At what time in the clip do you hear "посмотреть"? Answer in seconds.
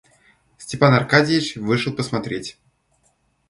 1.93-2.57